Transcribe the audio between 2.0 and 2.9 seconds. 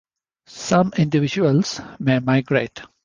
migrate.